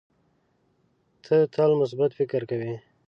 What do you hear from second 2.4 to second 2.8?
کوې.